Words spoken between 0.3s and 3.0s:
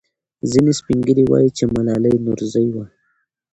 ځینې سپین ږیري وایي چې ملالۍ نورزۍ وه.